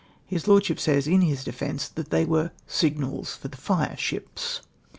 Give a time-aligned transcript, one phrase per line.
[0.25, 4.61] His Lordship says, in his defence, that i\\Qj \NeTe signals for the fireships!